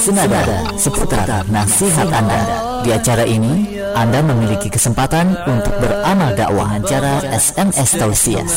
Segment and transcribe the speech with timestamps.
[0.00, 2.40] senada seputar nasihat Anda.
[2.80, 8.48] Di acara ini, Anda memiliki kesempatan untuk beramal dakwah acara SMS Tausiah.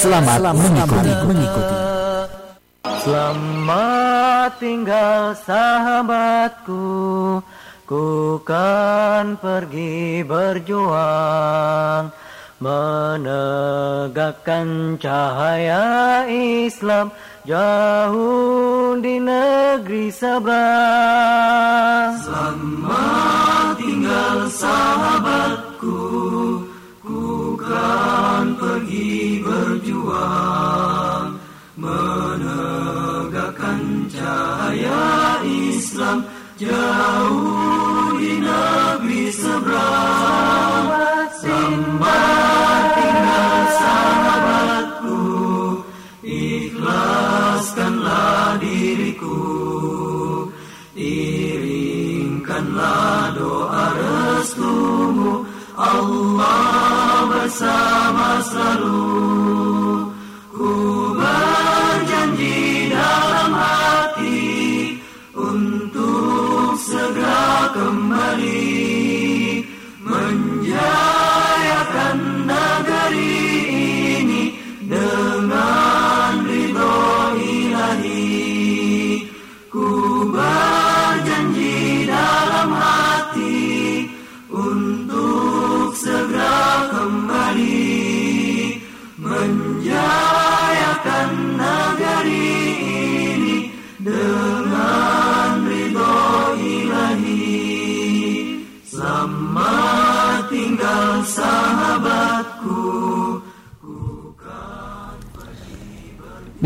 [0.00, 1.12] Selamat mengikuti.
[1.28, 1.76] mengikuti.
[3.04, 6.88] Selamat tinggal sahabatku
[7.88, 12.12] Ku kan pergi berjuang
[12.58, 14.58] Menegakkan
[14.98, 17.14] cahaya Islam
[17.46, 26.02] Jauh di negeri seberang Selamat tinggal sahabatku
[26.98, 31.38] Ku kan pergi berjuang
[31.78, 32.50] menegakkan
[34.10, 36.26] cahaya Islam
[36.58, 41.07] jauh di negeri seberang.
[41.68, 45.20] Tinggal sahabatku,
[46.24, 49.36] ikhlaskanlah diriku,
[50.96, 55.44] iringkanlah doa restumu,
[55.76, 59.28] Allah bersama selalu.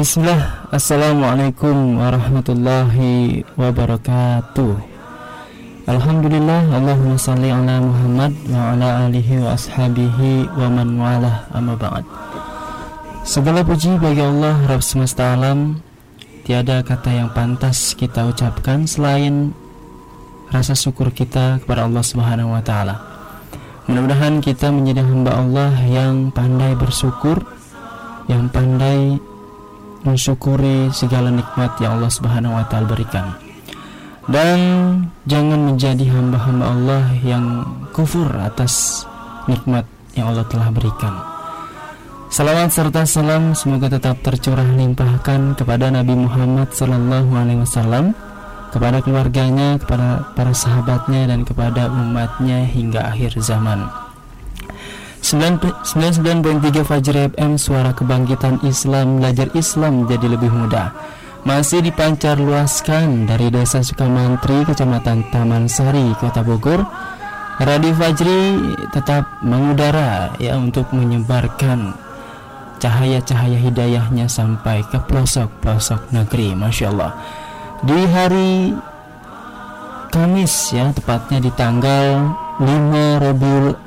[0.02, 0.66] Bismillah.
[0.74, 4.74] Assalamualaikum warahmatullahi wabarakatuh.
[5.86, 11.46] Alhamdulillah Allahumma salli ala Muhammad wa ala alihi wa ashabihi wa man walah.
[11.54, 12.02] Amma ba'd.
[13.22, 15.78] Segala puji bagi Allah Rabb semesta alam.
[16.42, 19.54] Tiada kata yang pantas kita ucapkan selain
[20.50, 22.98] rasa syukur kita kepada Allah Subhanahu wa taala.
[23.86, 27.46] Mudah-mudahan kita menjadi hamba Allah yang pandai bersyukur,
[28.26, 29.30] yang pandai
[30.02, 33.34] mensyukuri segala nikmat yang Allah Subhanahu wa taala berikan.
[34.30, 34.58] Dan
[35.26, 39.02] jangan menjadi hamba-hamba Allah yang kufur atas
[39.50, 39.82] nikmat
[40.14, 41.14] yang Allah telah berikan.
[42.32, 48.16] Salawat serta salam semoga tetap tercurah limpahkan kepada Nabi Muhammad sallallahu alaihi wasallam,
[48.72, 54.01] kepada keluarganya, kepada para sahabatnya dan kepada umatnya hingga akhir zaman.
[55.22, 60.90] 99.3 Fajri FM Suara Kebangkitan Islam Belajar Islam jadi lebih mudah.
[61.46, 66.82] Masih dipancar luaskan dari Desa Sukamantri Kecamatan Taman Sari Kota Bogor.
[67.62, 71.94] Radio Fajri tetap mengudara ya untuk menyebarkan
[72.82, 77.14] cahaya-cahaya hidayahnya sampai ke pelosok-pelosok negeri Masya Allah.
[77.86, 78.74] Di hari
[80.10, 83.81] Kamis ya tepatnya di tanggal 5 Rabiul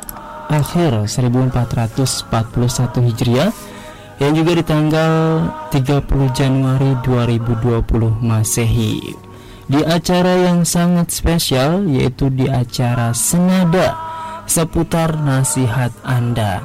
[0.50, 3.52] akhir 1441 Hijriah
[4.20, 5.14] yang juga di tanggal
[5.72, 9.14] 30 Januari 2020 Masehi.
[9.66, 13.98] Di acara yang sangat spesial yaitu di acara Senada
[14.46, 16.62] seputar nasihat Anda.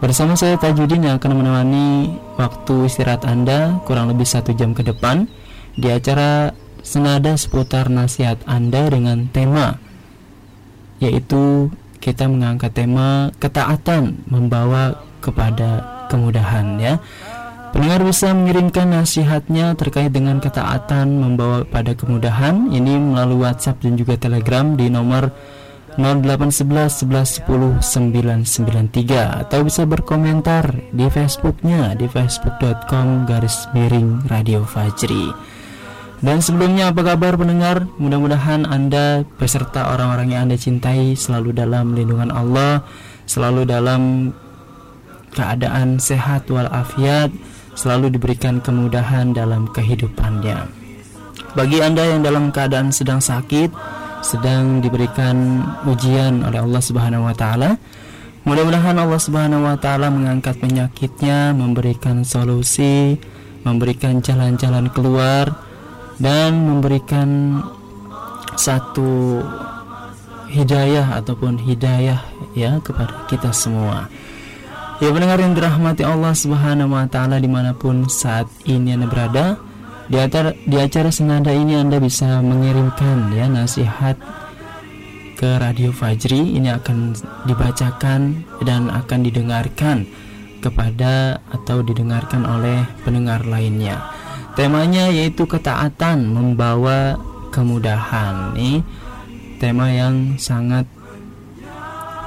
[0.00, 5.28] Bersama saya Tajudin yang akan menemani waktu istirahat Anda kurang lebih satu jam ke depan
[5.76, 9.76] di acara Senada seputar nasihat Anda dengan tema
[10.98, 16.94] yaitu kita mengangkat tema ketaatan membawa kepada kemudahan ya.
[17.68, 24.16] Pendengar bisa mengirimkan nasihatnya terkait dengan ketaatan membawa pada kemudahan ini melalui WhatsApp dan juga
[24.16, 25.28] Telegram di nomor
[26.00, 35.57] 0811 11 10 993 atau bisa berkomentar di Facebooknya di facebook.com garis miring radio Fajri.
[36.18, 37.86] Dan sebelumnya apa kabar pendengar?
[37.94, 42.82] Mudah-mudahan Anda beserta orang-orang yang Anda cintai selalu dalam lindungan Allah,
[43.22, 44.34] selalu dalam
[45.30, 47.30] keadaan sehat walafiat,
[47.78, 50.66] selalu diberikan kemudahan dalam kehidupannya.
[51.54, 53.70] Bagi Anda yang dalam keadaan sedang sakit,
[54.26, 57.78] sedang diberikan ujian oleh Allah Subhanahu wa taala,
[58.42, 63.14] mudah-mudahan Allah Subhanahu wa taala mengangkat penyakitnya, memberikan solusi,
[63.62, 65.67] memberikan jalan-jalan keluar
[66.18, 67.62] dan memberikan
[68.58, 69.42] satu
[70.50, 72.18] hidayah ataupun hidayah
[72.58, 74.10] ya kepada kita semua.
[74.98, 79.46] Ya pendengar yang dirahmati Allah Subhanahu wa taala di mana pun saat ini Anda berada,
[80.08, 84.16] Di acara di acara senada ini Anda bisa mengirimkan ya nasihat
[85.36, 87.12] ke Radio Fajri ini akan
[87.44, 90.08] dibacakan dan akan didengarkan
[90.64, 94.17] kepada atau didengarkan oleh pendengar lainnya.
[94.58, 97.14] Temanya yaitu ketaatan membawa
[97.54, 98.58] kemudahan.
[98.58, 98.82] Ini
[99.62, 100.82] tema yang sangat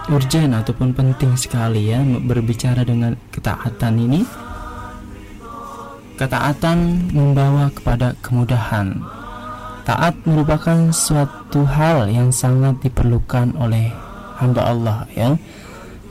[0.07, 4.23] urgent ataupun penting sekali ya berbicara dengan ketaatan ini
[6.21, 8.93] Ketaatan membawa kepada kemudahan.
[9.89, 13.89] Taat merupakan suatu hal yang sangat diperlukan oleh
[14.37, 15.33] hamba Allah ya.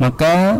[0.02, 0.58] Maka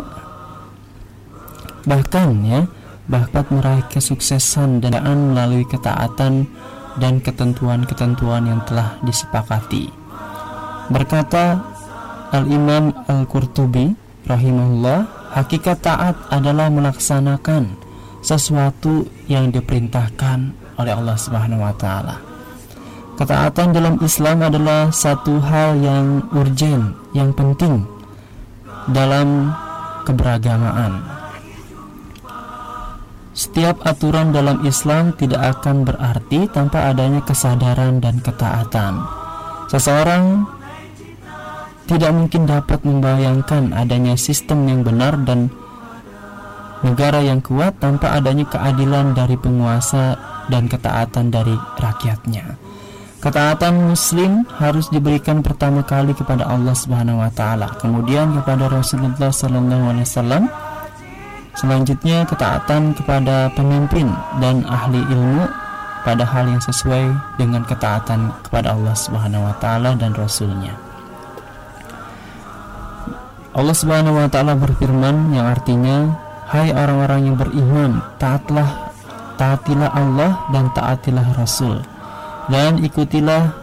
[1.83, 2.63] bahkan ya
[3.09, 6.45] bahkan meraih kesuksesan dan melalui ketaatan
[6.99, 9.89] dan ketentuan-ketentuan yang telah disepakati.
[10.91, 11.63] Berkata
[12.35, 13.95] Al-Imam Al-Qurtubi
[14.27, 17.79] rahimahullah, hakikat taat adalah melaksanakan
[18.21, 22.17] sesuatu yang diperintahkan oleh Allah Subhanahu wa taala.
[23.19, 27.85] Ketaatan dalam Islam adalah satu hal yang urgen, yang penting
[28.89, 29.53] dalam
[30.09, 31.20] keberagamaan.
[33.31, 38.99] Setiap aturan dalam Islam tidak akan berarti tanpa adanya kesadaran dan ketaatan.
[39.71, 40.43] Seseorang
[41.87, 45.47] tidak mungkin dapat membayangkan adanya sistem yang benar dan
[46.83, 50.19] negara yang kuat tanpa adanya keadilan dari penguasa
[50.51, 52.59] dan ketaatan dari rakyatnya.
[53.21, 59.85] Ketaatan muslim harus diberikan pertama kali kepada Allah Subhanahu wa taala, kemudian kepada Rasulullah sallallahu
[59.93, 60.43] alaihi wasallam.
[61.55, 64.07] Selanjutnya ketaatan kepada pemimpin
[64.39, 65.45] dan ahli ilmu
[66.01, 70.73] pada hal yang sesuai dengan ketaatan kepada Allah Subhanahu wa taala dan rasulnya.
[73.51, 76.11] Allah Subhanahu wa taala berfirman yang artinya
[76.51, 78.91] Hai orang-orang yang beriman, taatlah
[79.39, 81.79] taatilah Allah dan taatilah Rasul
[82.51, 83.55] dan ikutilah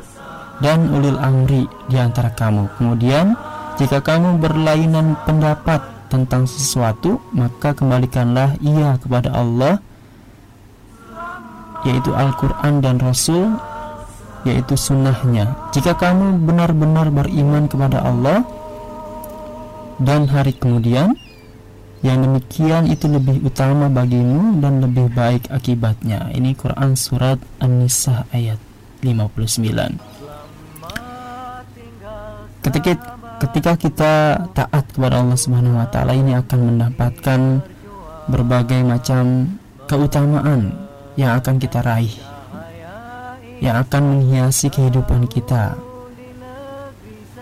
[0.64, 2.64] dan ulil amri di antara kamu.
[2.80, 3.36] Kemudian,
[3.76, 9.78] jika kamu berlainan pendapat tentang sesuatu, maka kembalikanlah ia kepada Allah
[11.86, 13.54] yaitu Al-Quran dan Rasul
[14.42, 18.42] yaitu sunnahnya jika kamu benar-benar beriman kepada Allah
[20.02, 21.14] dan hari kemudian
[22.06, 26.30] yang demikian itu lebih utama bagimu dan lebih baik akibatnya.
[26.30, 28.62] Ini Quran surat An-Nisa ayat
[29.02, 29.98] 59.
[32.62, 34.12] Ketika ketika kita
[34.54, 37.40] taat kepada Allah Subhanahu wa taala ini akan mendapatkan
[38.28, 39.54] berbagai macam
[39.88, 40.74] keutamaan
[41.14, 42.14] yang akan kita raih.
[43.58, 45.88] Yang akan menghiasi kehidupan kita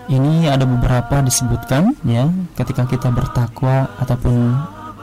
[0.07, 4.55] ini ada beberapa disebutkan ya ketika kita bertakwa ataupun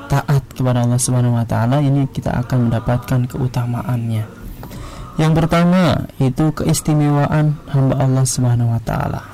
[0.09, 4.25] taat kepada Allah Subhanahu wa taala ini kita akan mendapatkan keutamaannya.
[5.21, 9.34] Yang pertama itu keistimewaan hamba Allah Subhanahu wa taala.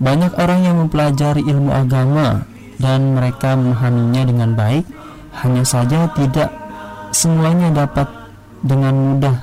[0.00, 2.48] Banyak orang yang mempelajari ilmu agama
[2.80, 4.88] dan mereka memahaminya dengan baik,
[5.44, 6.48] hanya saja tidak
[7.12, 8.08] semuanya dapat
[8.64, 9.36] dengan mudah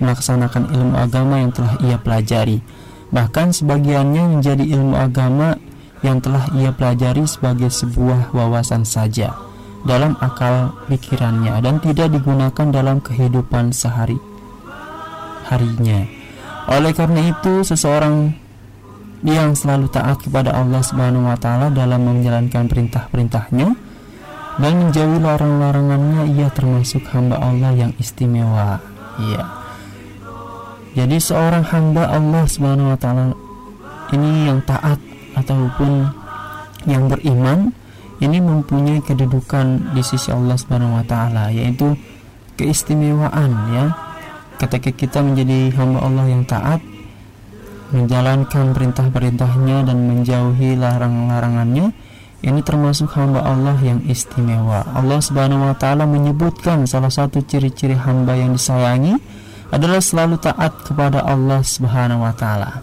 [0.00, 2.64] melaksanakan ilmu agama yang telah ia pelajari
[3.10, 5.58] Bahkan sebagiannya menjadi ilmu agama
[6.00, 9.34] yang telah ia pelajari sebagai sebuah wawasan saja
[9.82, 14.16] dalam akal pikirannya dan tidak digunakan dalam kehidupan sehari
[15.50, 16.06] harinya.
[16.70, 18.30] Oleh karena itu, seseorang
[19.20, 23.68] yang selalu taat kepada Allah Subhanahu wa taala dalam menjalankan perintah-perintahnya
[24.60, 28.80] dan menjauhi larang-larangannya ia termasuk hamba Allah yang istimewa.
[29.20, 29.44] Iya.
[30.96, 33.36] Jadi seorang hamba Allah Subhanahu wa taala
[34.10, 34.98] ini yang taat
[35.36, 36.10] ataupun
[36.88, 37.70] yang beriman
[38.20, 41.96] ini mempunyai kedudukan di sisi Allah Subhanahu wa taala yaitu
[42.56, 43.84] keistimewaan ya.
[44.60, 46.84] Ketika kita menjadi hamba Allah yang taat
[47.90, 51.90] menjalankan perintah-perintahnya dan menjauhi larang-larangannya
[52.40, 54.88] ini termasuk hamba Allah yang istimewa.
[54.96, 59.20] Allah Subhanahu wa taala menyebutkan salah satu ciri-ciri hamba yang disayangi
[59.68, 62.80] adalah selalu taat kepada Allah Subhanahu wa taala.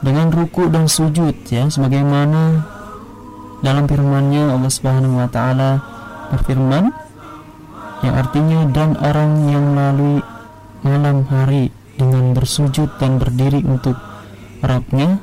[0.00, 2.64] Dengan ruku dan sujud ya sebagaimana
[3.60, 5.78] dalam firman-Nya Allah Subhanahu wa taala
[6.32, 6.90] berfirman
[8.02, 10.18] yang artinya dan orang yang melalui
[10.82, 11.70] malam hari
[12.02, 13.94] dengan bersujud dan berdiri untuk
[14.58, 15.22] Rabbnya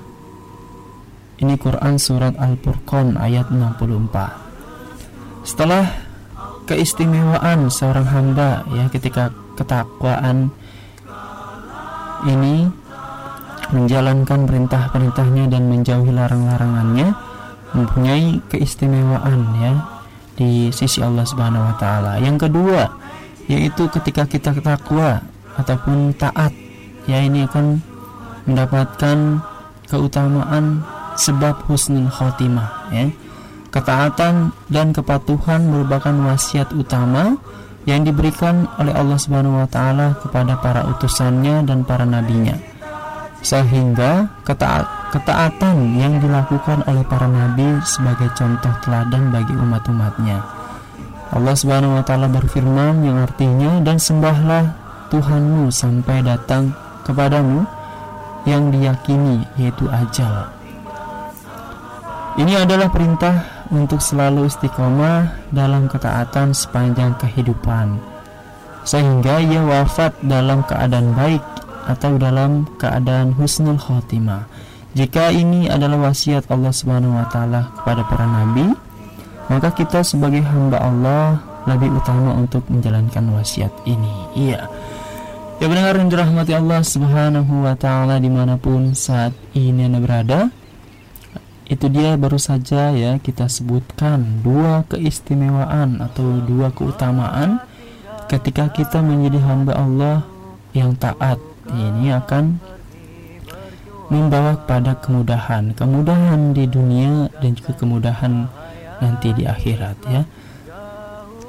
[1.43, 5.91] ini Quran surat Al-Furqan ayat 64 setelah
[6.63, 10.55] keistimewaan seorang hamba ya ketika ketakwaan
[12.23, 12.71] ini
[13.75, 17.13] menjalankan perintah-perintahnya dan menjauhi larang-larangannya
[17.75, 19.73] mempunyai keistimewaan ya
[20.33, 22.17] di sisi Allah Subhanahu wa taala.
[22.17, 22.89] Yang kedua,
[23.45, 25.21] yaitu ketika kita takwa
[25.59, 26.55] ataupun taat
[27.09, 27.81] ya ini akan
[28.45, 29.41] mendapatkan
[29.89, 30.85] keutamaan
[31.17, 33.09] sebab husnul khotimah ya
[33.69, 37.37] ketaatan dan kepatuhan merupakan wasiat utama
[37.87, 42.57] yang diberikan oleh Allah Subhanahu wa taala kepada para utusannya dan para nabinya.
[43.39, 50.43] Sehingga ketaat, ketaatan yang dilakukan oleh para nabi sebagai contoh teladan bagi umat-umatnya.
[51.29, 54.75] Allah Subhanahu wa taala berfirman yang artinya dan sembahlah
[55.09, 56.73] Tuhanmu sampai datang
[57.09, 57.65] kepadamu
[58.45, 60.53] yang diyakini yaitu ajal.
[62.37, 67.97] Ini adalah perintah untuk selalu istiqomah dalam ketaatan sepanjang kehidupan
[68.85, 71.43] sehingga ia wafat dalam keadaan baik
[71.89, 74.45] atau dalam keadaan husnul khotimah.
[74.93, 78.71] Jika ini adalah wasiat Allah Subhanahu wa taala kepada para nabi
[79.49, 84.13] maka kita sebagai hamba Allah lebih utama untuk menjalankan wasiat ini.
[84.37, 84.69] Iya
[85.59, 90.39] Ya benar yang dirahmati Allah Subhanahu wa taala di mana pun saat ini Anda berada
[91.67, 97.59] itu dia baru saja ya kita sebutkan dua keistimewaan atau dua keutamaan
[98.31, 100.17] ketika kita menjadi hamba Allah
[100.71, 101.43] yang taat.
[101.67, 102.55] Ini akan
[104.07, 105.75] membawa pada kemudahan.
[105.75, 108.47] Kemudahan di dunia dan juga kemudahan
[109.03, 110.23] nanti di akhirat ya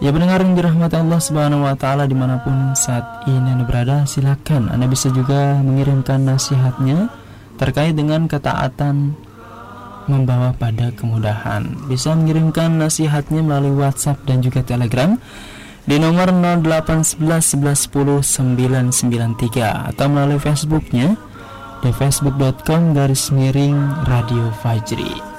[0.01, 4.09] Ya pendengar yang dirahmati Allah Subhanahu wa taala di mana pun saat ini Anda berada,
[4.09, 7.13] silakan Anda bisa juga mengirimkan nasihatnya
[7.61, 9.13] terkait dengan ketaatan
[10.09, 11.69] membawa pada kemudahan.
[11.85, 15.21] Bisa mengirimkan nasihatnya melalui WhatsApp dan juga Telegram
[15.85, 18.25] di nomor 0811 11 10
[18.97, 21.13] 993 atau melalui Facebooknya
[21.85, 23.77] di facebook.com garis miring
[24.09, 25.30] Radio Fajri.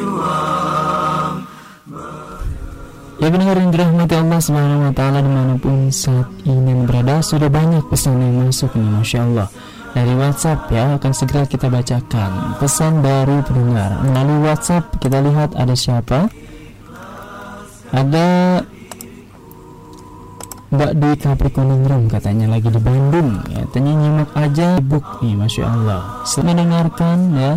[0.00, 1.34] Berjuang.
[3.20, 7.52] Ya benar yang dirahmati Allah Subhanahu wa taala di mana pun saat ini berada sudah
[7.52, 9.48] banyak pesan yang masuk nih Masya Allah.
[9.90, 14.00] Dari WhatsApp ya akan segera kita bacakan pesan dari pendengar.
[14.08, 16.32] Melalui WhatsApp kita lihat ada siapa?
[17.92, 18.26] Ada
[20.70, 23.36] Mbak Dwi Capricorn katanya lagi di Bandung.
[23.52, 26.24] Ya tanya nyimak aja book nih Masya Allah.
[26.24, 27.52] Selamat mendengarkan ya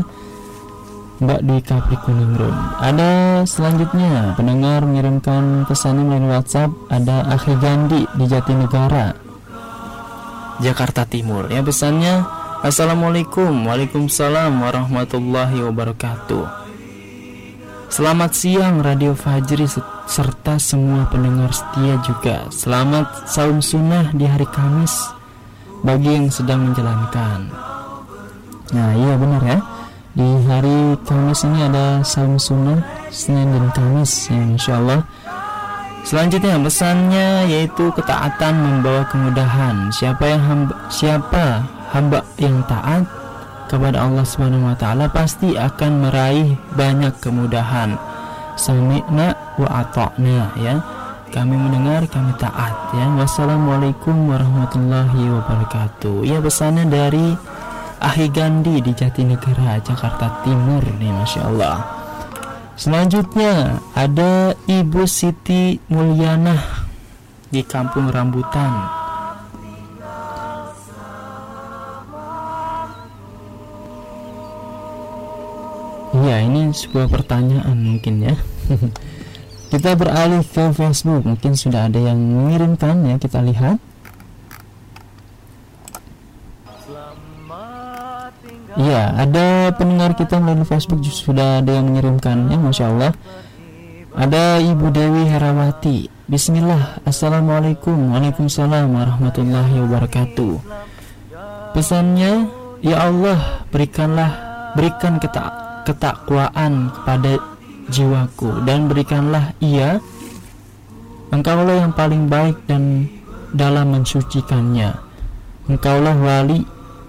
[1.21, 2.33] Mbak Dwi Capricorn
[2.81, 9.13] ada selanjutnya pendengar mengirimkan pesannya melalui WhatsApp ada Akhi Gandhi di Jatinegara
[10.57, 11.53] Jakarta Timur.
[11.53, 12.25] Ya pesannya
[12.65, 16.45] Assalamualaikum Waalaikumsalam warahmatullahi wabarakatuh.
[17.93, 19.69] Selamat siang Radio Fajri
[20.09, 22.49] serta semua pendengar setia juga.
[22.49, 25.13] Selamat saum sunnah di hari Kamis
[25.85, 27.53] bagi yang sedang menjalankan.
[28.73, 29.59] Nah iya benar ya
[30.13, 32.77] Di hari Kamis ini ada saum sunnah
[33.09, 35.01] Senin dan Kamis ya Masya Allah
[36.03, 39.87] Selanjutnya pesannya yaitu ketaatan membawa kemudahan.
[39.95, 41.63] Siapa yang hamba, siapa
[41.95, 43.07] hamba yang taat
[43.71, 47.95] kepada Allah Subhanahu wa taala pasti akan meraih banyak kemudahan.
[48.59, 50.75] Sami'na wa ata'na ya.
[51.31, 53.07] Kami mendengar, kami taat ya.
[53.17, 56.27] Wassalamualaikum warahmatullahi wabarakatuh.
[56.27, 57.33] Ya pesannya dari
[58.03, 61.79] Ahi Gandhi di Jatinegara, Jakarta Timur nih Masya Allah.
[62.75, 66.59] Selanjutnya ada Ibu Siti Mulyana
[67.47, 68.91] di Kampung Rambutan.
[76.13, 78.35] Iya, ini sebuah pertanyaan mungkin ya.
[79.71, 83.92] kita beralih ke Facebook, mungkin sudah ada yang mengirimkan ya, kita lihat.
[88.93, 93.17] Iya, ada pendengar kita melalui Facebook sudah ada yang mengirimkannya, masya Allah.
[94.13, 96.13] Ada Ibu Dewi Herawati.
[96.29, 97.01] Bismillah.
[97.01, 98.13] Assalamualaikum.
[98.13, 100.61] Waalaikumsalam warahmatullahi wabarakatuh.
[101.73, 102.53] Pesannya
[102.85, 104.29] Ya Allah berikanlah
[104.77, 105.49] Berikan ketak,
[105.89, 107.41] ketakwaan kepada
[107.89, 109.97] jiwaku Dan berikanlah ia
[111.33, 113.09] Engkaulah yang paling baik dan
[113.57, 114.93] dalam mensucikannya.
[115.65, 116.61] Engkaulah wali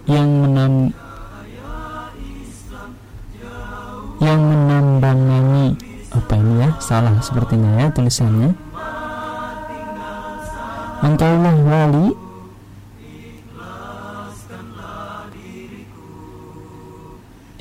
[0.09, 0.97] yang menam
[4.21, 5.75] yang menambangi.
[6.14, 6.71] Apa ini ya?
[6.78, 8.50] Salah sepertinya ya tulisannya.
[11.02, 12.06] Engkaulah wali.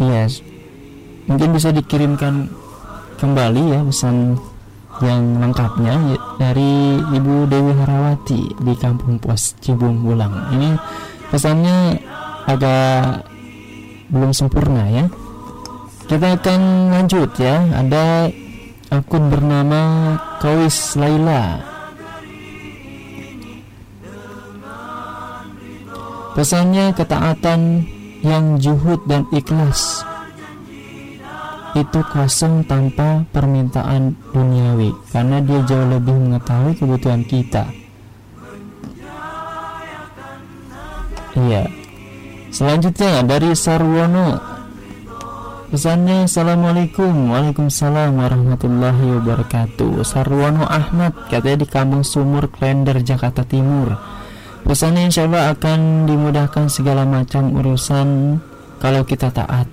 [0.03, 0.53] Yes
[1.27, 2.51] mungkin bisa dikirimkan
[3.19, 4.36] kembali ya pesan
[5.01, 10.53] yang lengkapnya ya, dari Ibu Dewi Harawati di Kampung Pos Cibung Bulang.
[10.53, 10.77] Ini
[11.33, 11.98] pesannya
[12.45, 13.25] agak
[14.13, 15.05] belum sempurna ya
[16.07, 17.63] kita akan lanjut ya.
[17.72, 18.29] Ada
[18.91, 19.81] akun bernama
[20.38, 21.63] Kawis Laila.
[26.33, 27.86] Pesannya ketaatan
[28.25, 30.01] yang juhud dan ikhlas.
[31.74, 37.65] Itu kosong tanpa permintaan duniawi karena dia jauh lebih mengetahui kebutuhan kita.
[41.33, 41.65] Iya.
[42.53, 44.52] Selanjutnya dari Sarwono
[45.74, 47.34] Pesannya Assalamualaikum.
[47.34, 50.06] Waalaikumsalam warahmatullahi wabarakatuh.
[50.06, 53.89] Sarwono Ahmad Katanya di Kampung Sumur Klender Jakarta Timur.
[54.70, 58.38] Pesannya insya Allah akan dimudahkan segala macam urusan
[58.77, 59.65] Kalau kita taat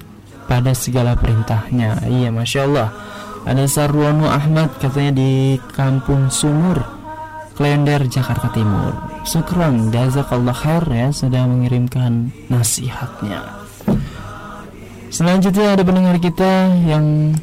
[0.48, 2.08] pada segala perintahnya.
[2.08, 2.88] Iya Masya Allah.
[3.44, 6.80] Ada Sarwono Ahmad katanya di Kampung Sumur
[7.60, 8.96] Klender Jakarta Timur.
[9.28, 13.60] Syukron Jazakallah khair ya Sudah mengirimkan nasihatnya
[15.10, 17.34] Selanjutnya ada pendengar kita yang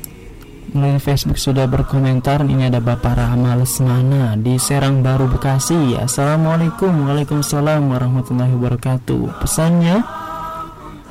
[0.71, 5.99] melalui Facebook sudah berkomentar Ini ada Bapak Rahma Lesmana di Serang Baru Bekasi.
[5.99, 9.43] Assalamualaikum Waalaikumsalam warahmatullahi wabarakatuh.
[9.43, 9.99] Pesannya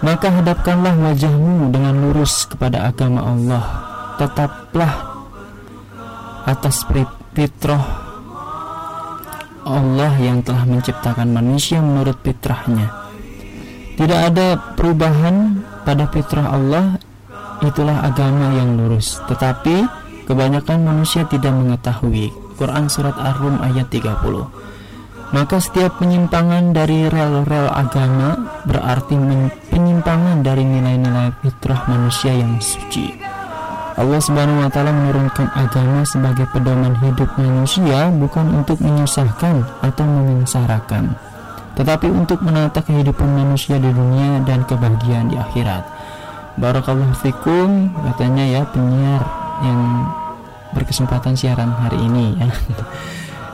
[0.00, 3.64] Maka hadapkanlah wajahmu dengan lurus kepada agama Allah.
[4.16, 4.92] Tetaplah
[6.48, 6.88] atas
[7.36, 7.84] fitrah
[9.68, 13.05] Allah yang telah menciptakan manusia menurut fitrahnya
[13.96, 17.00] Tidak ada perubahan pada fitrah Allah
[17.64, 19.18] itulah agama yang lurus.
[19.24, 19.88] Tetapi
[20.28, 22.30] kebanyakan manusia tidak mengetahui.
[22.56, 24.66] Quran Surat Ar-Rum ayat 30
[25.34, 29.18] maka setiap penyimpangan dari rel-rel agama berarti
[29.74, 33.10] penyimpangan dari nilai-nilai fitrah manusia yang suci.
[33.96, 41.16] Allah Subhanahu wa taala menurunkan agama sebagai pedoman hidup manusia bukan untuk menyusahkan atau memengsarakan
[41.76, 45.84] tetapi untuk menata kehidupan manusia di dunia dan kebahagiaan di akhirat.
[46.56, 49.20] Barakallahu fikum katanya ya penyiar
[49.60, 50.08] yang
[50.72, 52.48] berkesempatan siaran hari ini ya.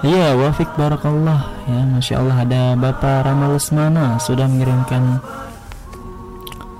[0.02, 5.22] Iya, wafik barakallah ya, masya Allah ada Bapak Ramal Lesmana sudah mengirimkan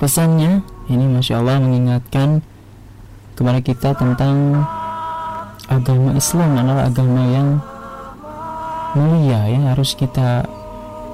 [0.03, 0.67] pesannya.
[0.91, 2.43] Ini masya Allah mengingatkan
[3.39, 4.67] kepada kita tentang
[5.71, 7.49] agama Islam adalah agama yang
[8.99, 10.43] mulia ya harus kita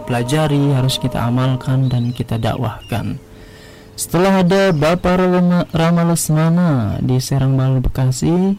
[0.09, 3.21] pelajari, harus kita amalkan dan kita dakwahkan.
[3.93, 5.21] Setelah ada Bapak
[5.69, 8.57] Rama Lesmana di Serang Balu Bekasi,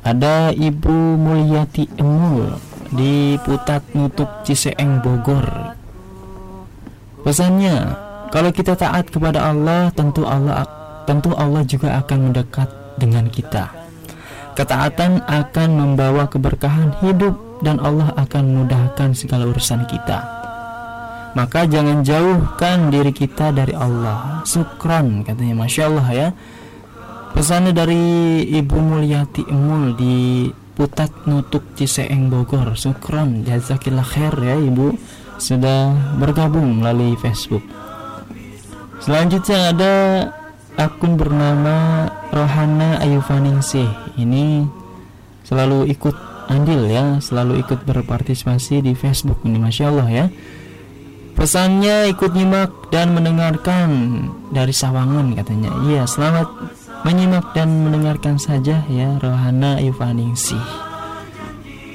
[0.00, 2.56] ada Ibu Mulyati Emul
[2.88, 5.76] di Putat Nutuk Ciseeng Bogor.
[7.20, 7.76] Pesannya,
[8.32, 10.64] kalau kita taat kepada Allah, tentu Allah
[11.04, 13.70] tentu Allah juga akan mendekat dengan kita.
[14.56, 20.35] Ketaatan akan membawa keberkahan hidup dan Allah akan mudahkan segala urusan kita
[21.36, 24.40] maka jangan jauhkan diri kita dari Allah.
[24.48, 25.52] Sukron katanya.
[25.52, 26.28] Masya Allah ya.
[27.36, 28.00] Pesannya dari
[28.48, 32.72] Ibu Mulyati Emul di Putat Nutuk Ciseeng Bogor.
[32.80, 34.96] Sukron jazakillah khair ya Ibu.
[35.36, 37.60] Sudah bergabung melalui Facebook.
[39.04, 39.94] Selanjutnya ada
[40.80, 44.64] akun bernama Rohana Ayuvaningsih ini
[45.44, 46.16] selalu ikut
[46.48, 47.20] andil ya.
[47.20, 49.60] Selalu ikut berpartisipasi di Facebook ini.
[49.60, 50.26] Masya Allah ya
[51.36, 54.24] Pesannya ikut nyimak dan mendengarkan
[54.56, 55.68] dari Sawangan katanya.
[55.84, 56.48] Iya, selamat
[57.04, 60.64] menyimak dan mendengarkan saja ya Rohana Ivaningsih.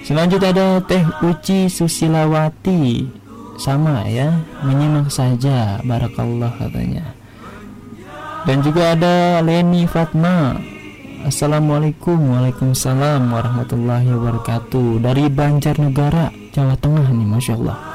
[0.05, 3.09] Selanjutnya ada Teh Uci Susilawati
[3.57, 4.29] sama ya,
[4.61, 7.17] menyimak saja barakallah katanya.
[8.45, 10.53] Dan juga ada Leni Fatma.
[11.21, 17.90] Assalamualaikum Waalaikumsalam warahmatullahi wabarakatuh Dari Banjarnegara, Jawa Tengah nih Masya Allah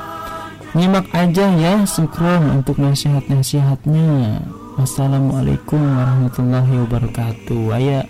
[0.76, 4.44] Nyimak aja ya Sukron untuk nasihat-nasihatnya.
[4.76, 7.80] Wassalamualaikum warahmatullahi wabarakatuh.
[7.80, 8.04] Ayah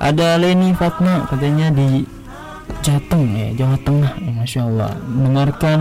[0.00, 2.08] ada Leni Fatma katanya di
[2.80, 4.96] Jateng ya Jawa Tengah ya, Masya Allah.
[5.04, 5.80] Mendengarkan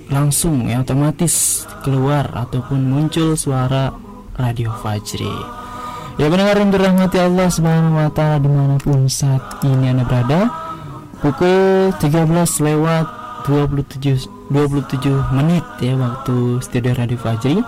[0.09, 3.93] langsung ya otomatis keluar ataupun muncul suara
[4.37, 5.63] Radio Fajri.
[6.15, 10.47] Ya pendengar yang dirahmati Allah Subhanahu wa taala di mana pun saat ini Anda berada
[11.19, 17.61] pukul 13 lewat 27 27 menit ya waktu studio Radio Fajri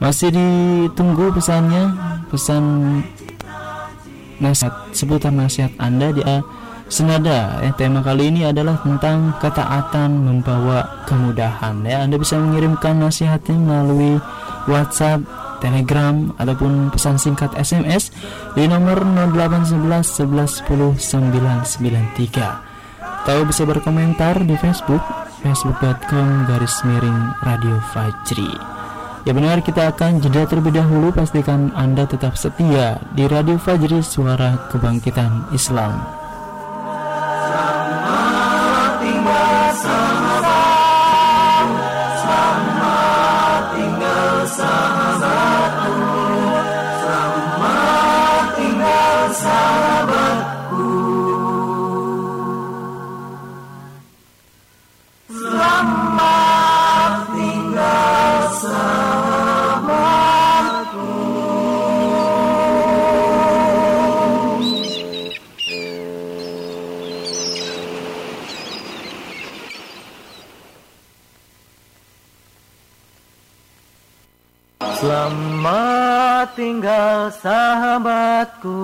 [0.00, 1.92] masih ditunggu pesannya
[2.28, 2.64] pesan
[4.40, 6.20] nasihat seputar nasihat Anda di
[6.88, 7.60] senada.
[7.64, 11.82] Ya tema kali ini adalah tentang ketaatan membawa kemudahan.
[11.82, 14.20] Ya Anda bisa mengirimkan nasihatnya melalui
[14.68, 15.24] WhatsApp
[15.64, 18.12] Telegram ataupun pesan singkat SMS
[18.52, 19.00] di nomor
[19.32, 21.00] 0811 11 10
[21.80, 22.75] 993
[23.26, 25.02] atau bisa berkomentar di Facebook
[25.42, 28.54] facebook.com garis miring radio Fajri.
[29.26, 31.10] Ya benar kita akan jeda terlebih dahulu.
[31.10, 36.25] Pastikan Anda tetap setia di Radio Fajri Suara Kebangkitan Islam
[77.46, 78.82] sahabatku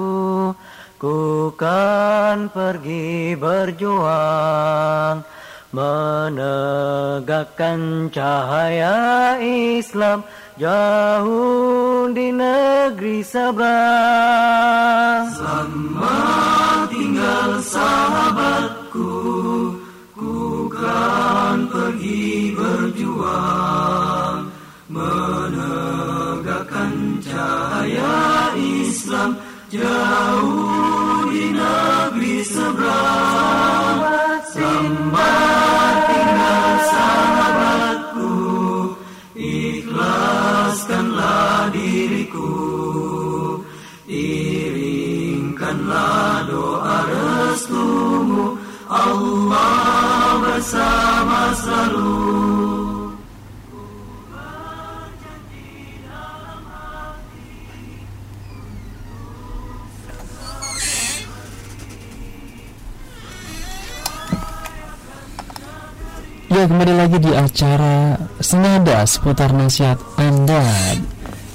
[1.03, 5.27] Ku kan pergi berjuang
[5.75, 10.23] Menegakkan cahaya Islam
[10.61, 19.11] Jauh di negeri seberang Selamat tinggal sahabatku
[20.15, 24.55] Ku kan pergi berjuang
[24.93, 26.93] Menegakkan
[27.25, 28.52] cahaya
[28.93, 29.41] Islam
[29.73, 33.97] Jauh di negeri seberang
[34.53, 38.37] Selamat tinggal sahabatku.
[39.33, 42.53] Ikhlaskanlah diriku.
[44.13, 44.93] Iringkanlah
[46.53, 48.61] doa restumu.
[48.93, 52.52] Allah bersama selalu
[66.53, 70.61] Ya kembali lagi di acara Senada seputar nasihat Anda.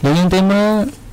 [0.01, 0.62] Dengan tema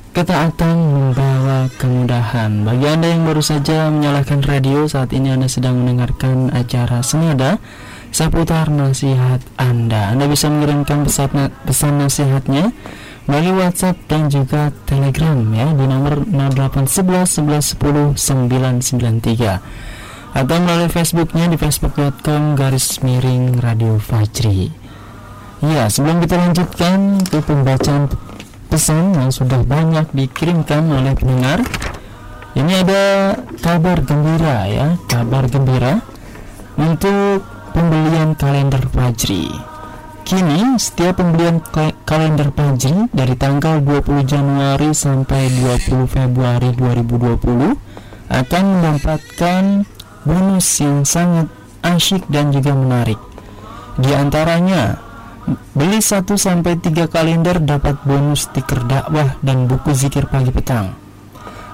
[0.09, 2.65] Ketaatan membawa kemudahan.
[2.65, 7.61] Bagi Anda yang baru saja menyalakan radio Saat ini Anda sedang mendengarkan acara Senada
[8.09, 10.17] Seputar nasihat Anda.
[10.17, 12.73] Anda bisa mengirimkan pesan, pesan nasihatnya
[13.29, 15.69] melalui WhatsApp dan juga Telegram ya.
[15.77, 19.94] Di nomor 0811 11 10 993
[20.35, 24.67] atau melalui Facebooknya di facebook.com garis miring Radio Fajri.
[25.63, 28.11] Ya, sebelum kita lanjutkan ke pembacaan
[28.67, 31.63] pesan yang sudah banyak dikirimkan oleh pendengar,
[32.59, 36.03] ini ada kabar gembira ya, kabar gembira
[36.75, 37.39] untuk
[37.71, 39.47] pembelian kalender Fajri.
[40.27, 41.63] Kini, setiap pembelian
[42.03, 49.63] kalender Fajri dari tanggal 20 Januari sampai 20 Februari 2020 akan mendapatkan
[50.25, 51.47] bonus yang sangat
[51.85, 53.21] asyik dan juga menarik.
[53.95, 54.99] Di antaranya,
[55.77, 60.97] beli 1 sampai 3 kalender dapat bonus stiker dakwah dan buku zikir pagi petang.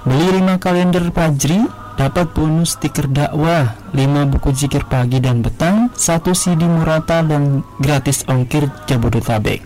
[0.04, 6.34] Beli 5 kalender Fajri dapat bonus stiker dakwah, 5 buku zikir pagi dan petang, 1
[6.36, 9.64] CD Murata dan gratis ongkir Jabodetabek.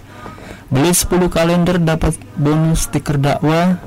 [0.69, 3.79] Beli 10 kalender dapat bonus stiker dakwah,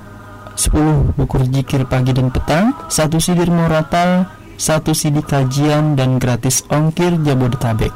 [0.59, 7.14] 10 buku zikir pagi dan petang, 1 CD Murata, 1 CD kajian dan gratis ongkir
[7.23, 7.94] Jabodetabek.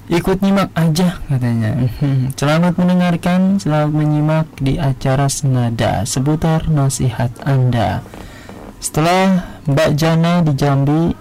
[0.09, 1.85] Ikut nyimak aja katanya.
[2.41, 6.01] Selamat mendengarkan Selamat menyimak di acara Senada.
[6.09, 8.01] Seputar nasihat Anda.
[8.81, 11.13] Setelah Mbak Jana di Jambi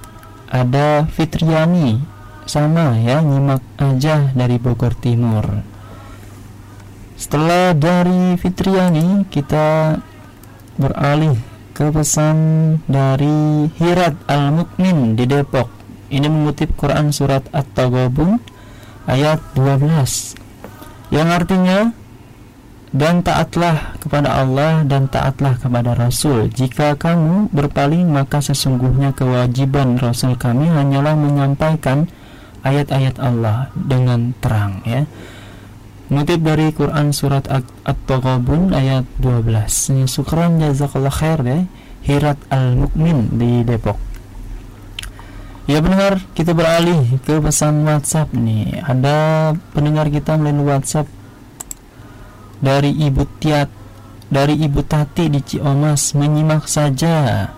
[0.47, 2.00] ada Fitriani.
[2.47, 5.43] Sama ya nyimak aja dari Bogor Timur.
[7.19, 10.00] Setelah dari Fitriani kita
[10.80, 11.36] beralih
[11.76, 12.38] ke pesan
[12.88, 15.67] dari Hirat Al-Mukmin di Depok.
[16.08, 18.56] Ini mengutip Quran surat At-Taghabun
[19.08, 20.36] ayat 12
[21.15, 21.96] yang artinya
[22.96, 26.48] dan taatlah kepada Allah dan taatlah kepada Rasul.
[26.52, 32.08] Jika kamu berpaling maka sesungguhnya kewajiban Rasul kami hanyalah menyampaikan
[32.63, 35.04] ayat-ayat Allah dengan terang ya.
[36.08, 40.08] Mengutip dari Quran surat At-Taghabun ayat 12.
[40.08, 41.60] Syukran jazakallah khair ya.
[42.08, 44.07] Hirat Al-Mukmin di Depok.
[45.67, 48.88] Ya benar, kita beralih ke pesan WhatsApp nih.
[48.88, 51.12] Ada pendengar kita melalui WhatsApp
[52.63, 53.67] dari Ibu Tiat
[54.32, 57.51] dari Ibu Tati di Ciomas menyimak saja.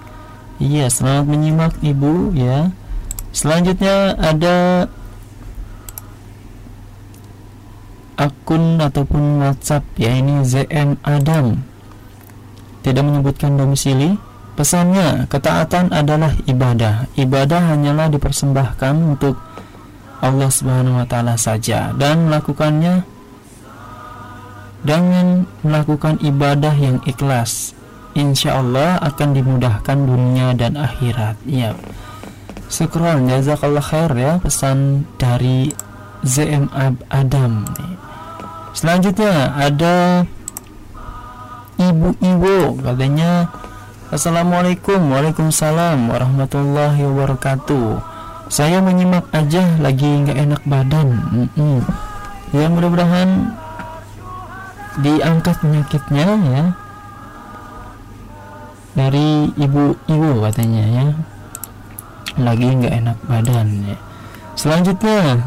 [0.58, 2.74] Iya, selamat menyimak Ibu ya.
[3.30, 4.90] Selanjutnya ada
[8.18, 11.62] akun ataupun WhatsApp ya ini ZM Adam.
[12.82, 14.29] Tidak menyebutkan domisili.
[14.60, 17.08] Pesannya, ketaatan adalah ibadah.
[17.16, 19.40] Ibadah hanyalah dipersembahkan untuk
[20.20, 23.08] Allah Subhanahu wa taala saja dan melakukannya
[24.84, 27.72] dengan melakukan ibadah yang ikhlas.
[28.20, 31.40] Insya Allah akan dimudahkan dunia dan akhirat.
[31.48, 31.72] Ya
[32.68, 35.72] Syukron jazakallah khair ya pesan dari
[36.28, 36.68] ZM
[37.08, 37.64] Adam.
[38.76, 40.28] Selanjutnya ada
[41.80, 43.48] ibu-ibu katanya
[44.10, 48.02] Assalamualaikum Waalaikumsalam warahmatullahi wabarakatuh.
[48.50, 51.14] Saya menyimak aja lagi nggak enak badan.
[51.30, 51.78] Mm -mm.
[52.50, 53.54] ya mudah-mudahan
[55.06, 56.64] diangkat penyakitnya ya.
[58.98, 61.06] Dari ibu-ibu katanya ya.
[62.42, 63.98] Lagi nggak enak badan ya.
[64.58, 65.46] Selanjutnya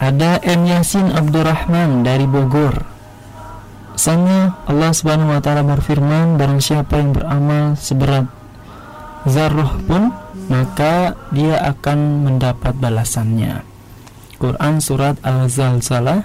[0.00, 0.64] ada M.
[0.64, 2.99] Yasin Abdurrahman dari Bogor
[4.00, 8.32] Misalnya Allah Subhanahu wa taala berfirman barang siapa yang beramal seberat
[9.28, 10.08] zarroh pun
[10.48, 13.60] maka dia akan mendapat balasannya.
[14.40, 16.24] Quran surat Al-Zalzalah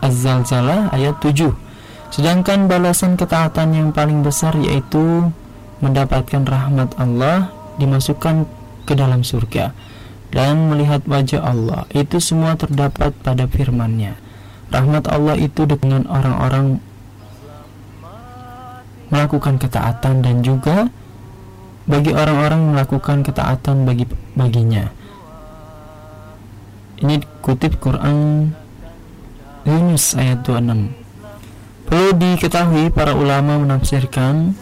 [0.00, 1.52] Az-Zalzalah ayat 7.
[2.08, 5.28] Sedangkan balasan ketaatan yang paling besar yaitu
[5.84, 8.48] mendapatkan rahmat Allah, dimasukkan
[8.88, 9.76] ke dalam surga
[10.32, 11.84] dan melihat wajah Allah.
[11.92, 14.16] Itu semua terdapat pada firman-Nya.
[14.72, 16.80] Rahmat Allah itu dengan orang-orang
[19.12, 20.88] melakukan ketaatan dan juga
[21.84, 24.88] bagi orang-orang melakukan ketaatan bagi baginya.
[27.02, 28.46] Ini kutip Quran
[29.66, 30.94] Yunus ayat 26
[31.90, 34.54] Perlu diketahui para ulama menafsirkan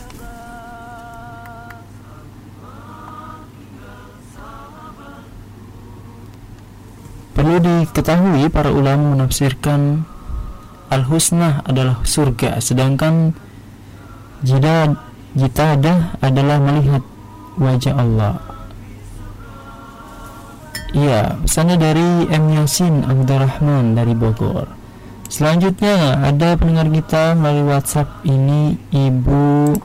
[7.37, 10.09] Perlu diketahui para ulama menafsirkan
[10.89, 13.37] al-husnah adalah surga sedangkan
[14.41, 14.97] jika
[15.37, 17.03] jika ada adalah melihat
[17.61, 18.35] wajah Allah.
[20.91, 22.51] Iya, pesannya dari M.
[22.51, 24.67] Yasin Abdurrahman dari Bogor.
[25.31, 29.79] Selanjutnya ada pendengar kita melalui WhatsApp ini Ibu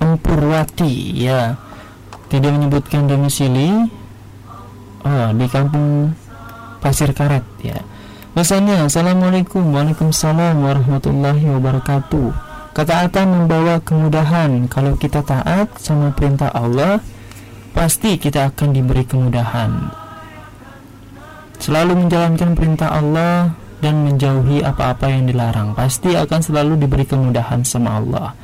[0.00, 1.60] Empurwati ya.
[2.32, 3.68] Tidak menyebutkan domisili.
[5.04, 6.16] Oh, di kampung
[6.80, 7.76] Pasir Karet ya.
[8.32, 12.43] Pesannya Assalamualaikum Waalaikumsalam warahmatullahi wabarakatuh.
[12.74, 14.66] Ketaatan membawa kemudahan.
[14.66, 16.98] Kalau kita taat sama perintah Allah,
[17.70, 19.94] pasti kita akan diberi kemudahan.
[21.62, 28.02] Selalu menjalankan perintah Allah dan menjauhi apa-apa yang dilarang, pasti akan selalu diberi kemudahan sama
[28.02, 28.34] Allah.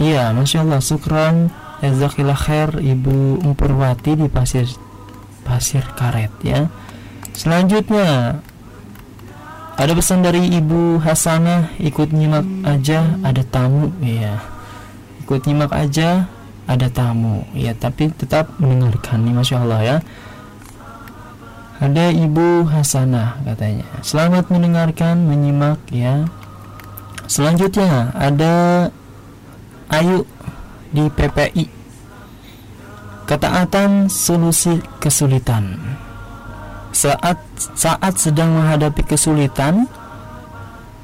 [0.00, 1.52] Iya, masya Allah, sukron,
[1.84, 4.66] jazakillah khair, Ibu Umpurwati di pasir
[5.44, 6.72] pasir karet ya.
[7.36, 8.40] Selanjutnya
[9.74, 13.90] ada pesan dari Ibu Hasanah ikut nyimak aja ada tamu.
[13.98, 14.38] Ya.
[15.26, 16.30] Ikut nyimak aja
[16.70, 17.42] ada tamu.
[17.58, 19.96] Ya tapi tetap mendengarkan nih masya Allah ya.
[21.82, 23.84] Ada ibu Hasanah katanya.
[24.06, 26.30] Selamat mendengarkan menyimak ya.
[27.26, 28.88] Selanjutnya ada
[29.90, 30.24] Ayu
[30.94, 31.66] di PPI
[33.24, 35.80] ketaatan solusi kesulitan
[36.94, 37.42] saat
[37.74, 39.90] saat sedang menghadapi kesulitan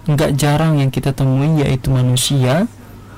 [0.07, 2.71] nggak jarang yang kita temui yaitu manusia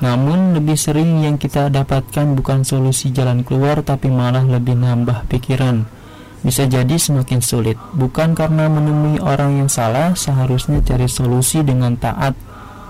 [0.03, 5.87] namun lebih sering yang kita dapatkan bukan solusi jalan keluar tapi malah lebih nambah pikiran.
[6.43, 12.35] Bisa jadi semakin sulit, bukan karena menemui orang yang salah, seharusnya cari solusi dengan taat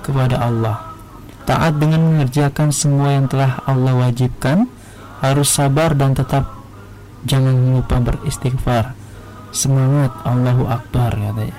[0.01, 0.97] kepada Allah.
[1.45, 4.73] Taat dengan mengerjakan semua yang telah Allah wajibkan,
[5.21, 6.49] harus sabar dan tetap
[7.29, 9.02] jangan lupa beristighfar.
[9.53, 11.57] Semangat Allahu Akbar katanya.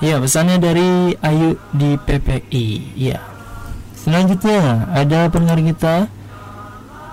[0.00, 2.96] Ya, pesannya dari Ayu di PPI.
[2.96, 3.20] Ya,
[4.00, 6.08] Selanjutnya ada pendengar kita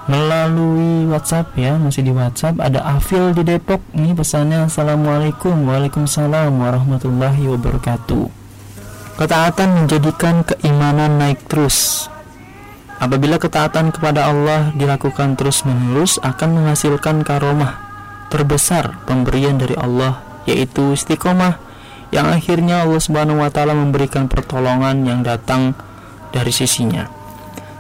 [0.07, 7.43] melalui WhatsApp ya masih di WhatsApp ada Afil di Depok ini pesannya Assalamualaikum Waalaikumsalam warahmatullahi
[7.43, 8.31] wabarakatuh
[9.19, 12.07] Ketaatan menjadikan keimanan naik terus
[13.03, 17.86] Apabila ketaatan kepada Allah dilakukan terus menerus akan menghasilkan karomah
[18.27, 21.59] terbesar pemberian dari Allah yaitu istiqomah
[22.15, 25.75] yang akhirnya Allah Subhanahu wa taala memberikan pertolongan yang datang
[26.31, 27.07] dari sisinya.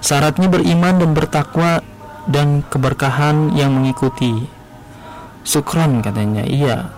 [0.03, 1.79] Syaratnya beriman dan bertakwa
[2.27, 4.45] dan keberkahan yang mengikuti.
[5.47, 6.91] Sukron katanya, iya.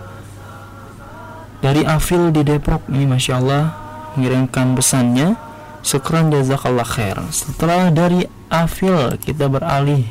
[1.62, 3.76] Dari Afil di Depok ini Masya Allah
[4.16, 5.36] mengirimkan pesannya
[5.84, 10.08] Sukron jazakallah khair Setelah dari Afil kita beralih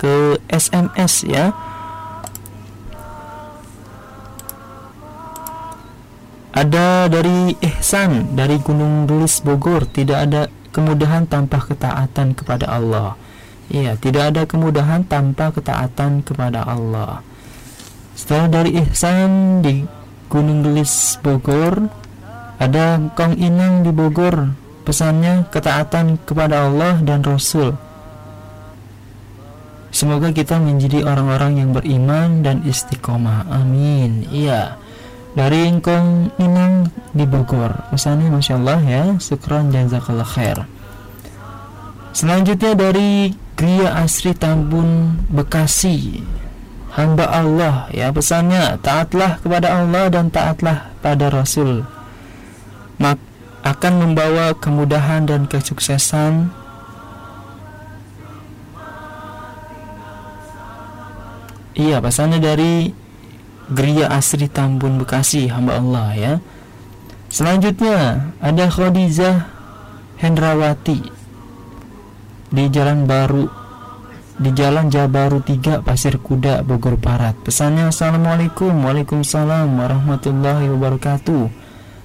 [0.00, 1.52] ke SMS ya
[6.56, 13.12] Ada dari Ihsan dari Gunung Gelis Bogor Tidak ada kemudahan tanpa ketaatan kepada Allah.
[13.68, 17.24] Iya, tidak ada kemudahan tanpa ketaatan kepada Allah.
[18.16, 19.84] Setelah dari Ihsan di
[20.32, 21.92] Gunung Gelis Bogor,
[22.60, 24.52] ada Kong Inang di Bogor.
[24.84, 27.76] Pesannya ketaatan kepada Allah dan Rasul.
[29.92, 33.44] Semoga kita menjadi orang-orang yang beriman dan istiqomah.
[33.50, 34.24] Amin.
[34.32, 34.85] Iya
[35.36, 37.92] dari Ingkong Inang di Bogor.
[37.92, 39.04] Pesannya Masya Allah ya.
[39.20, 40.64] Syukran jazakallah khair.
[42.16, 46.24] Selanjutnya dari Gria Asri Tambun Bekasi.
[46.96, 48.08] Hamba Allah ya.
[48.08, 51.84] Pesannya taatlah kepada Allah dan taatlah pada Rasul.
[52.96, 53.20] Mak
[53.60, 56.48] akan membawa kemudahan dan kesuksesan.
[61.76, 62.88] Iya pesannya dari
[63.72, 66.32] Geria Asri Tambun Bekasi hamba Allah ya
[67.26, 69.50] Selanjutnya ada Khadijah
[70.22, 71.02] Hendrawati
[72.48, 73.66] di Jalan Baru
[74.36, 77.32] di Jalan Jabaru 3 Pasir Kuda Bogor Barat.
[77.40, 81.48] Pesannya Assalamualaikum Waalaikumsalam warahmatullahi wabarakatuh.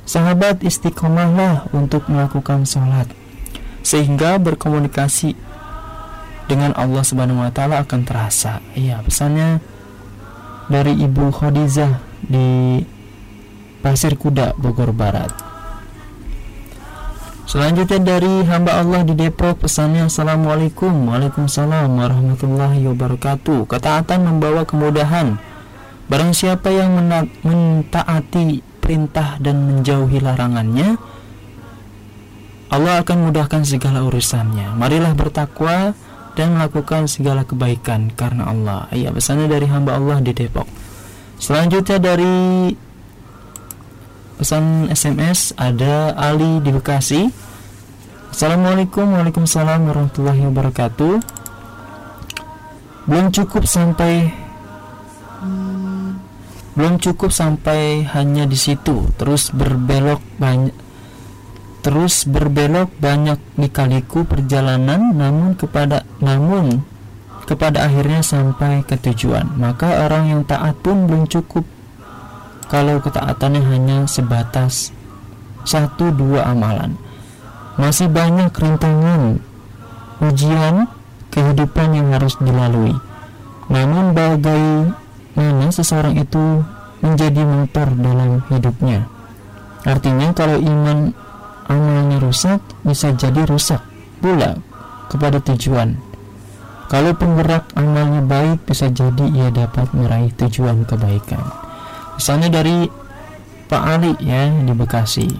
[0.08, 3.12] Sahabat istiqomahlah untuk melakukan sholat
[3.84, 5.36] sehingga berkomunikasi
[6.48, 8.64] dengan Allah Subhanahu wa taala akan terasa.
[8.76, 9.60] Iya, pesannya
[10.72, 12.80] dari Ibu Khadijah di
[13.84, 15.36] Pasir Kuda, Bogor Barat.
[17.44, 21.12] Selanjutnya dari hamba Allah di Depok pesannya Assalamualaikum.
[21.12, 23.68] Waalaikumsalam warahmatullahi wabarakatuh.
[23.68, 25.36] Ketaatan membawa kemudahan.
[26.08, 26.96] Barang siapa yang
[27.44, 30.96] mentaati perintah dan menjauhi larangannya
[32.72, 34.72] Allah akan mudahkan segala urusannya.
[34.80, 35.92] Marilah bertakwa
[36.36, 38.88] dan melakukan segala kebaikan karena Allah.
[38.92, 40.68] Iya, pesannya dari hamba Allah di Depok.
[41.42, 42.70] Selanjutnya dari
[44.38, 47.30] pesan SMS ada Ali di Bekasi.
[48.32, 51.14] Assalamualaikum Waalaikumsalam warahmatullahi wabarakatuh.
[53.10, 54.32] Belum cukup sampai
[56.72, 60.72] belum cukup sampai hanya di situ, terus berbelok banyak
[61.82, 66.86] terus berbelok banyak dikaliku perjalanan namun kepada namun
[67.50, 69.60] kepada akhirnya sampai ke tujuan.
[69.60, 71.66] Maka orang yang taat pun belum cukup
[72.72, 74.96] kalau ketaatannya hanya sebatas
[75.68, 76.96] satu dua amalan.
[77.76, 79.42] Masih banyak rintangan,
[80.22, 80.88] ujian,
[81.34, 82.94] kehidupan yang harus dilalui.
[83.72, 86.64] Namun bagaimana seseorang itu
[87.02, 89.08] menjadi motor dalam hidupnya?
[89.82, 91.16] Artinya kalau iman
[91.70, 93.82] amalnya rusak, bisa jadi rusak
[94.24, 94.58] pula
[95.10, 96.00] kepada tujuan
[96.92, 101.40] kalau penggerak amalnya baik, bisa jadi ia dapat meraih tujuan kebaikan.
[102.20, 102.84] Misalnya dari
[103.72, 105.32] Pak Ali ya di Bekasi.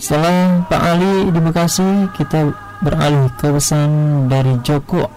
[0.00, 3.90] Setelah Pak Ali di Bekasi, kita beralih ke pesan
[4.32, 5.12] dari Joko,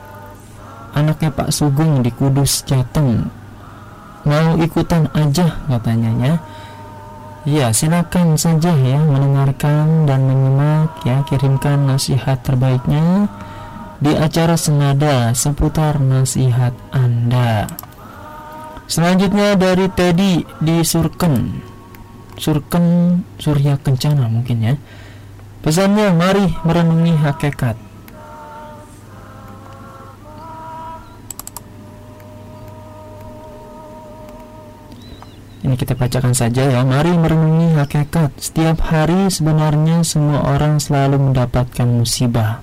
[0.91, 3.31] anaknya Pak Sugeng di Kudus, Jateng.
[4.27, 6.33] Mau ikutan aja katanya ya.
[7.45, 13.29] Ya, silakan saja ya mendengarkan dan menyimak ya, kirimkan nasihat terbaiknya
[14.01, 17.69] di acara senada seputar nasihat Anda.
[18.89, 21.61] Selanjutnya dari Teddy di Surken.
[22.33, 22.85] Surken
[23.37, 24.73] Surya Kencana mungkin ya.
[25.61, 27.84] Pesannya mari merenungi hakikat.
[35.66, 36.86] Ini kita bacakan saja ya.
[36.86, 38.38] Mari merenungi hakikat.
[38.38, 42.61] Setiap hari sebenarnya semua orang selalu mendapatkan musibah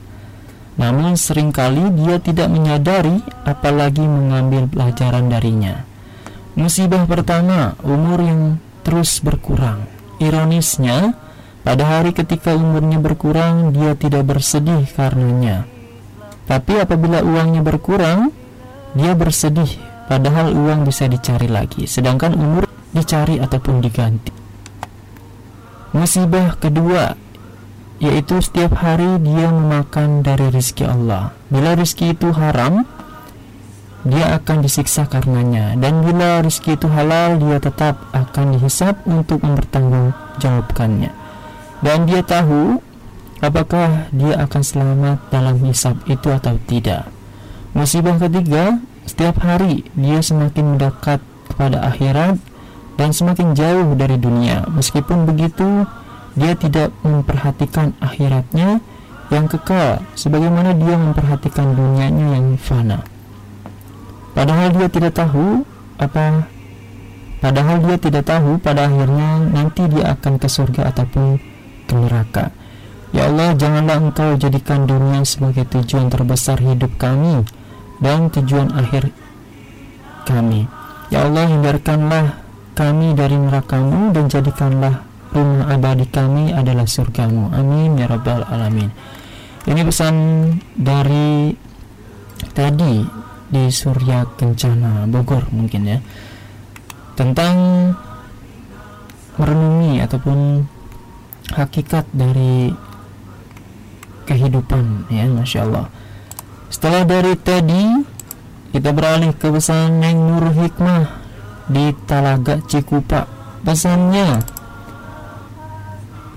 [0.81, 5.85] namun sering kali dia tidak menyadari apalagi mengambil pelajaran darinya.
[6.57, 8.41] Musibah pertama, umur yang
[8.85, 9.89] terus berkurang.
[10.21, 11.17] Ironisnya,
[11.65, 15.65] pada hari ketika umurnya berkurang, dia tidak bersedih karenanya.
[16.49, 18.33] Tapi apabila uangnya berkurang,
[18.93, 19.69] dia bersedih
[20.09, 24.33] padahal uang bisa dicari lagi, sedangkan umur dicari ataupun diganti.
[25.93, 27.13] Musibah kedua,
[28.01, 31.37] yaitu setiap hari dia memakan dari rezeki Allah.
[31.53, 32.89] Bila rezeki itu haram,
[34.03, 41.11] dia akan disiksa karenanya dan bila rezeki itu halal dia tetap akan dihisap untuk mempertanggungjawabkannya
[41.87, 42.83] dan dia tahu
[43.39, 47.07] apakah dia akan selamat dalam hisap itu atau tidak
[47.79, 52.43] musibah ketiga setiap hari dia semakin mendekat kepada akhirat
[53.01, 55.89] dan semakin jauh dari dunia meskipun begitu
[56.33, 58.81] dia tidak memperhatikan akhiratnya
[59.33, 63.01] yang kekal sebagaimana dia memperhatikan dunianya yang fana.
[64.33, 65.65] Padahal dia tidak tahu
[66.01, 66.49] apa
[67.41, 71.37] padahal dia tidak tahu pada akhirnya nanti dia akan ke surga ataupun
[71.89, 72.53] ke neraka.
[73.13, 77.45] Ya Allah, janganlah Engkau jadikan dunia sebagai tujuan terbesar hidup kami
[78.01, 79.13] dan tujuan akhir
[80.25, 80.65] kami.
[81.13, 82.42] Ya Allah, hindarkanlah
[82.73, 87.53] kami dari nerakamu dan jadikanlah rumah abadi kami adalah surgamu.
[87.53, 88.93] Amin ya rabbal alamin.
[89.63, 90.15] Ini pesan
[90.75, 91.53] dari
[92.53, 93.05] tadi
[93.53, 95.99] di Surya Kencana Bogor mungkin ya.
[97.13, 97.57] Tentang
[99.37, 100.39] merenungi ataupun
[101.53, 102.73] hakikat dari
[104.25, 105.87] kehidupan ya Masya Allah.
[106.73, 107.85] Setelah dari tadi
[108.73, 111.22] kita beralih ke pesan Neng Nur Hikmah
[111.73, 113.25] di Talaga Cikupa.
[113.65, 114.45] Pesannya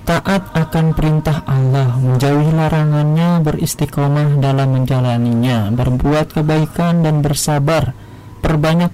[0.05, 7.97] taat akan perintah Allah, menjauhi larangannya, beristiqomah dalam menjalaninya, berbuat kebaikan dan bersabar,
[8.45, 8.93] perbanyak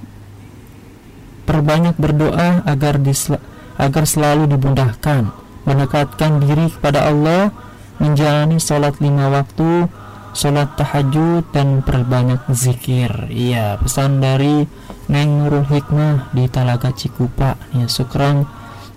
[1.44, 3.44] perbanyak berdoa agar disla,
[3.76, 5.36] agar selalu dimudahkan,
[5.68, 7.52] mendekatkan diri kepada Allah,
[8.00, 9.92] menjalani sholat lima waktu,
[10.32, 13.12] sholat tahajud dan perbanyak zikir.
[13.32, 14.68] Iya, pesan dari
[15.12, 17.60] Neng Nurul Hikmah di Talaga Cikupa.
[17.76, 18.48] Ya, syukran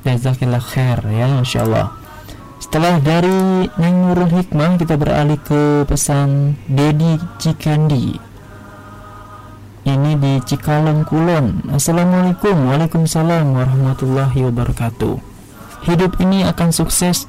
[0.07, 2.05] jazakillah khair ya, Masya Allah.
[2.65, 8.17] Setelah dari Neng Nurul Hikmah kita beralih ke pesan Dedi Cikandi
[9.85, 15.15] Ini di Cikalong Kulon Assalamualaikum Waalaikumsalam warahmatullahi wabarakatuh
[15.85, 17.29] Hidup ini akan sukses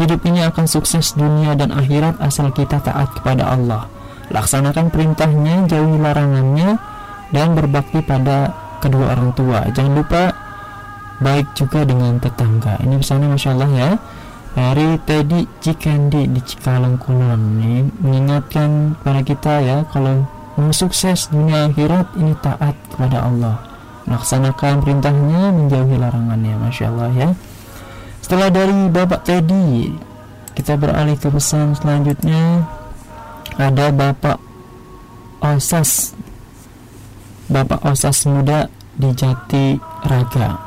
[0.00, 3.84] Hidup ini akan sukses dunia dan akhirat asal kita taat kepada Allah.
[4.32, 6.80] Laksanakan perintahnya, jauhi larangannya
[7.30, 8.48] Dan berbakti pada
[8.80, 9.62] kedua orang tua.
[9.70, 10.32] Jangan lupa
[11.20, 12.80] baik juga dengan tetangga.
[12.80, 13.90] Ini pesannya Masya Allah ya.
[14.50, 20.26] Hari tadi Cikandi di Cikalong Kulon ini mengingatkan pada kita ya kalau
[20.58, 23.62] mau sukses dunia akhirat ini taat kepada Allah.
[24.10, 26.56] Melaksanakan perintahnya menjauhi larangannya.
[26.66, 27.28] Masya Allah ya
[28.30, 29.90] setelah dari Bapak Teddy
[30.54, 32.62] kita beralih ke pesan selanjutnya.
[33.58, 34.38] Ada Bapak
[35.42, 36.14] Osas.
[37.50, 39.74] Bapak Osas muda di Jati
[40.06, 40.62] Raga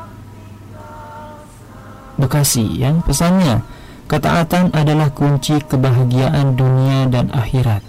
[2.20, 2.84] Bekasi.
[2.84, 3.64] Ya pesannya
[4.12, 7.80] ketaatan adalah kunci kebahagiaan dunia dan akhirat.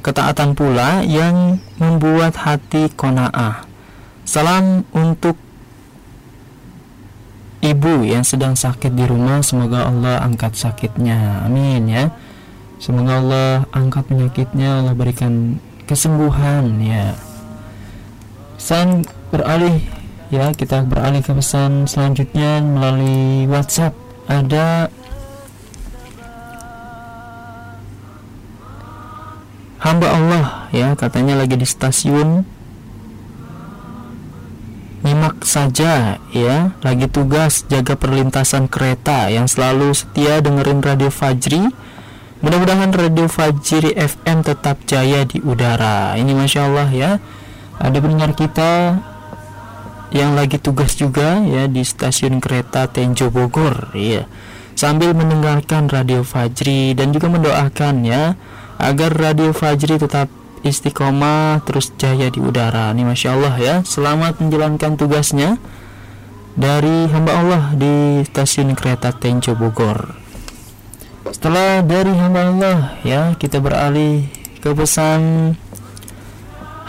[0.00, 3.60] Ketaatan pula yang membuat hati kona'ah.
[4.24, 5.36] Salam untuk
[7.60, 11.44] ibu yang sedang sakit di rumah, semoga Allah angkat sakitnya.
[11.44, 12.08] Amin ya.
[12.80, 17.12] Semoga Allah angkat penyakitnya, Allah berikan kesembuhan ya.
[18.56, 19.84] Pesan beralih
[20.32, 23.92] ya, kita beralih ke pesan selanjutnya melalui WhatsApp.
[24.30, 24.88] Ada
[29.84, 32.59] hamba Allah ya, katanya lagi di stasiun
[35.04, 36.72] nyimak saja ya.
[36.80, 41.68] Lagi tugas jaga perlintasan kereta yang selalu setia dengerin radio Fajri.
[42.40, 46.16] Mudah-mudahan radio Fajri FM tetap jaya di udara.
[46.16, 47.10] Ini masya Allah ya.
[47.80, 49.00] Ada pendengar kita
[50.10, 54.26] yang lagi tugas juga ya di stasiun kereta Tenjo Bogor ya
[54.74, 58.34] sambil mendengarkan radio Fajri dan juga mendoakan ya
[58.80, 60.32] agar radio Fajri tetap
[60.62, 62.92] istiqomah terus jaya di udara.
[62.92, 65.56] Nih masya Allah ya selamat menjalankan tugasnya
[66.58, 70.16] dari hamba Allah di stasiun kereta Tenjo Bogor.
[71.30, 74.26] Setelah dari hamba Allah ya kita beralih
[74.60, 75.54] ke pesan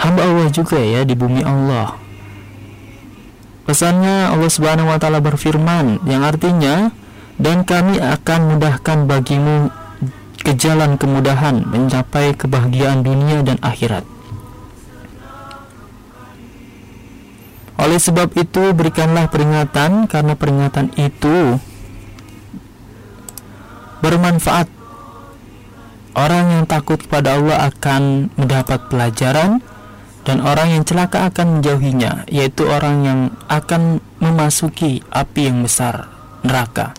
[0.01, 1.95] hamba Allah juga ya di bumi Allah.
[3.61, 6.89] Pesannya Allah Subhanahu wa taala berfirman yang artinya
[7.37, 9.80] dan kami akan mudahkan bagimu
[10.41, 14.03] ke jalan kemudahan mencapai kebahagiaan dunia dan akhirat.
[17.81, 21.57] Oleh sebab itu, berikanlah peringatan, karena peringatan itu
[24.05, 24.69] bermanfaat.
[26.13, 29.65] Orang yang takut kepada Allah akan mendapat pelajaran,
[30.21, 33.19] dan orang yang celaka akan menjauhinya, yaitu orang yang
[33.49, 36.13] akan memasuki api yang besar,
[36.45, 36.93] neraka.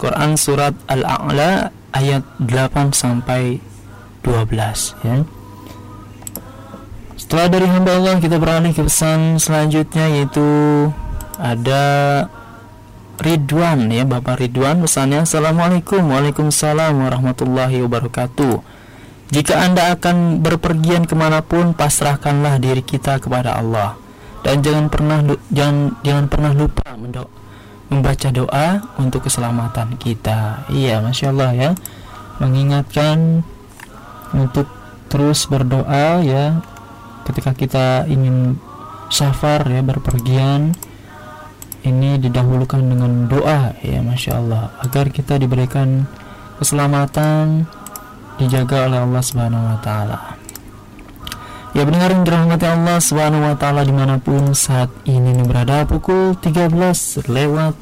[0.00, 3.62] Quran Surat Al-A'la ayat 8 sampai
[4.22, 5.22] 12 ya.
[7.16, 10.46] Setelah dari hamba Allah kita beralih ke pesan selanjutnya yaitu
[11.40, 11.84] ada
[13.16, 18.60] Ridwan ya Bapak Ridwan pesannya Assalamualaikum Waalaikumsalam warahmatullahi wabarakatuh
[19.32, 23.96] Jika anda akan berpergian ke mana pun pasrahkanlah diri kita kepada Allah
[24.46, 25.18] dan jangan pernah
[25.50, 27.35] jangan jangan pernah lupa mendoa
[27.88, 30.66] membaca doa untuk keselamatan kita.
[30.70, 31.70] Iya, masya Allah ya,
[32.42, 33.46] mengingatkan
[34.34, 34.66] untuk
[35.06, 36.60] terus berdoa ya
[37.30, 38.58] ketika kita ingin
[39.06, 40.74] safar ya berpergian
[41.86, 46.10] ini didahulukan dengan doa ya masya Allah agar kita diberikan
[46.58, 47.70] keselamatan
[48.36, 50.45] dijaga oleh Allah Subhanahu Wa Taala.
[51.76, 56.32] Ya pendengar yang dirahmati Allah Subhanahu wa taala di mana pun saat ini berada pukul
[56.32, 56.72] 13
[57.28, 57.76] lewat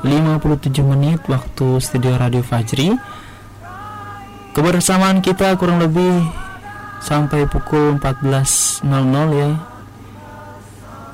[0.00, 2.96] 57 menit waktu studio Radio Fajri.
[4.56, 6.24] Kebersamaan kita kurang lebih
[7.04, 8.88] sampai pukul 14.00
[9.36, 9.50] ya.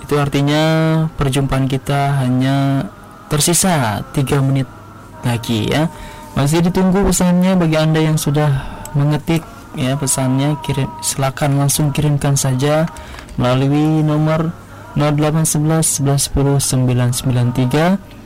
[0.06, 0.62] Itu artinya
[1.18, 2.86] perjumpaan kita hanya
[3.34, 4.70] tersisa 3 menit
[5.26, 5.90] lagi ya.
[6.38, 9.42] Masih ditunggu pesannya bagi Anda yang sudah mengetik
[9.78, 12.88] ya pesannya kirim silakan langsung kirimkan saja
[13.40, 14.52] melalui nomor
[14.96, 18.22] 0811 1110 993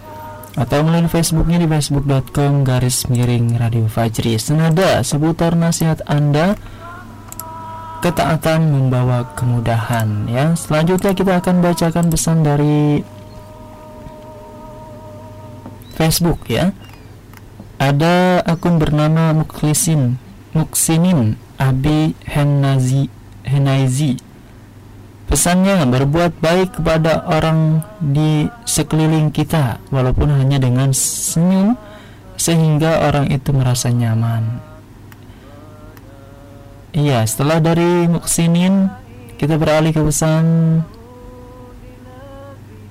[0.57, 4.41] atau melalui Facebooknya di facebook.com garis miring Radio Fajri.
[4.41, 6.57] Senada seputar nasihat Anda
[8.01, 10.27] ketaatan membawa kemudahan.
[10.33, 13.05] Ya selanjutnya kita akan bacakan pesan dari
[15.95, 16.73] Facebook ya.
[17.77, 20.17] Ada akun bernama Muklisin
[20.57, 23.13] Muksinin Abi Henazi
[23.45, 24.17] Henaizi.
[25.29, 31.77] Pesannya berbuat baik kepada orang di sekeliling kita walaupun hanya dengan senyum
[32.41, 34.63] sehingga orang itu merasa nyaman.
[36.97, 38.89] Iya, setelah dari Muksinin
[39.37, 40.45] kita beralih ke pesan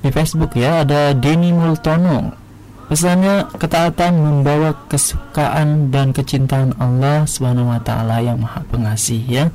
[0.05, 0.85] di Facebook ya.
[0.85, 2.44] Ada Denny Multono
[2.85, 9.45] Pesannya ketaatan membawa kesukaan dan kecintaan Allah Subhanahu wa taala yang Maha Pengasih ya.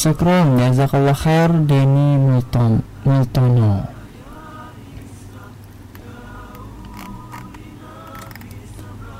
[0.00, 3.84] Syukran jazakallah khair Deni Multon Multono.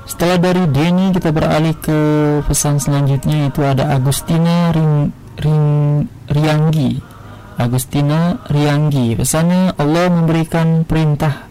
[0.09, 1.99] Setelah dari Deni kita beralih ke
[2.49, 5.65] pesan selanjutnya itu ada Agustina Ring, Ring
[6.29, 7.01] Rianggi
[7.57, 11.49] Agustina Rianggi pesannya Allah memberikan perintah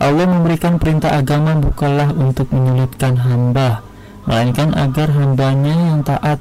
[0.00, 3.82] Allah memberikan perintah agama bukanlah untuk menyulitkan hamba
[4.26, 6.38] melainkan agar hambanya yang taat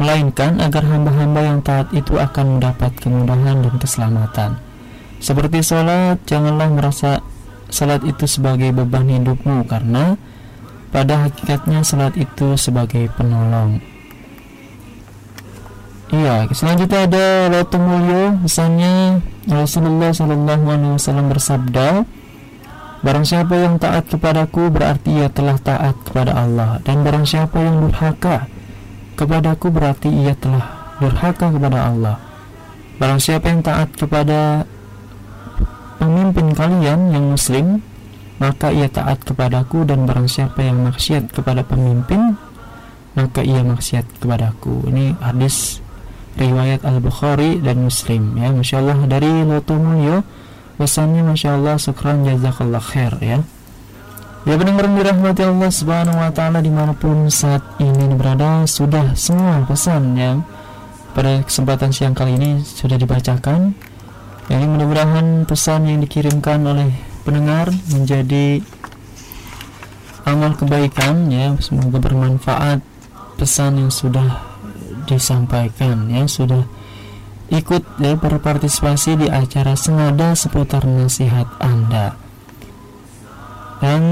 [0.00, 4.50] melainkan agar hamba-hamba yang taat itu akan mendapat kemudahan dan keselamatan.
[5.20, 7.20] Seperti sholat janganlah merasa
[7.68, 10.16] sholat itu sebagai beban hidupmu karena
[10.88, 13.84] pada hakikatnya sholat itu sebagai penolong.
[16.10, 17.26] Iya, selanjutnya ada
[17.78, 22.02] Mulyo, misalnya Rasulullah Shallallahu Alaihi Wasallam bersabda,
[23.00, 27.88] Barang siapa yang taat kepadaku berarti ia telah taat kepada Allah dan barang siapa yang
[27.88, 28.44] durhaka
[29.16, 32.20] kepadaku berarti ia telah durhaka kepada Allah.
[33.00, 34.68] Barang siapa yang taat kepada
[35.96, 37.80] pemimpin kalian yang muslim
[38.36, 42.36] maka ia taat kepadaku dan barang siapa yang maksiat kepada pemimpin
[43.16, 44.92] maka ia maksiat kepadaku.
[44.92, 45.80] Ini hadis
[46.36, 50.20] riwayat Al-Bukhari dan Muslim ya Masya Allah dari Loto Mulyo
[50.80, 53.44] pesannya Masya Allah sukran jazakallah khair ya.
[54.48, 59.60] Ya benar dirahmati Allah Subhanahu wa taala di mana pun saat ini berada sudah semua
[59.68, 60.40] pesan yang
[61.12, 63.76] pada kesempatan siang kali ini sudah dibacakan.
[64.48, 66.88] Yang mudah-mudahan pesan yang dikirimkan oleh
[67.28, 68.64] pendengar menjadi
[70.24, 71.52] amal kebaikan ya.
[71.60, 72.80] Semoga bermanfaat
[73.36, 74.40] pesan yang sudah
[75.04, 76.64] disampaikan ya sudah
[77.50, 82.14] ikut ya berpartisipasi di acara senada seputar nasihat Anda.
[83.82, 84.02] Dan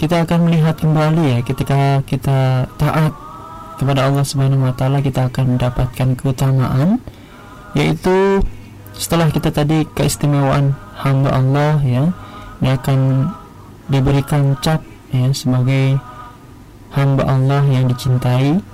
[0.00, 3.12] kita akan melihat kembali ya ketika kita taat
[3.76, 7.00] kepada Allah Subhanahu wa taala kita akan mendapatkan keutamaan
[7.76, 8.40] yaitu
[8.96, 12.04] setelah kita tadi keistimewaan hamba Allah ya
[12.64, 13.28] ini akan
[13.92, 14.80] diberikan cap
[15.12, 16.00] ya sebagai
[16.96, 18.64] hamba Allah yang dicintai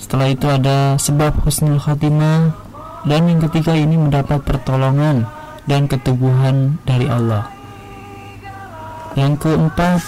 [0.00, 2.63] setelah itu ada sebab husnul khatimah
[3.04, 5.28] dan yang ketiga ini mendapat pertolongan
[5.68, 7.44] dan keteguhan dari Allah.
[9.12, 10.00] Yang keempat,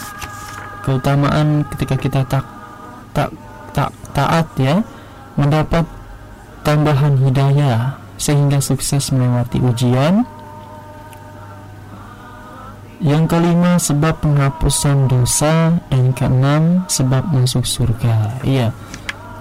[0.83, 2.45] keutamaan ketika kita tak
[3.13, 3.31] tak
[3.77, 4.81] tak taat ya,
[5.37, 5.85] mendapat
[6.65, 10.25] tambahan hidayah sehingga sukses melewati ujian.
[12.97, 18.41] Yang kelima sebab penghapusan dosa dan keenam sebab masuk surga.
[18.41, 18.73] Iya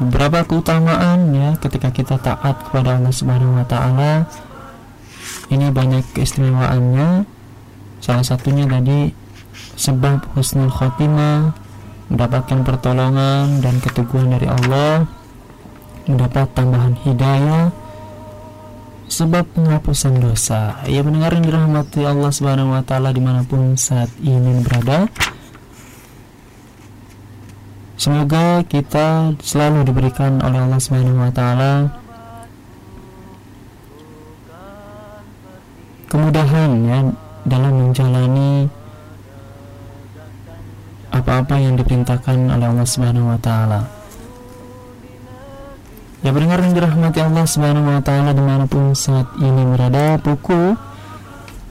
[0.02, 4.28] beberapa keutamaan ya ketika kita taat kepada Allah Subhanahu wa taala?
[5.50, 7.26] Ini banyak keistimewaannya.
[8.02, 9.10] Salah satunya tadi
[9.76, 11.56] sebab husnul khotimah
[12.12, 15.10] mendapatkan pertolongan dan keteguhan dari Allah
[16.06, 17.74] mendapat tambahan hidayah
[19.10, 20.82] sebab penghapusan dosa.
[20.86, 25.10] Ia mendengar yang dirahmati Allah Subhanahu wa taala di mana pun saat ini berada
[27.96, 31.96] Semoga kita selalu diberikan oleh Allah Subhanahu wa taala
[36.12, 37.00] kemudahan ya
[37.48, 38.68] dalam menjalani
[41.12, 43.88] apa-apa yang diperintahkan oleh Allah Subhanahu wa taala.
[46.20, 50.76] Ya pendengar yang dirahmati Allah Subhanahu wa taala di mana pun saat ini berada pukul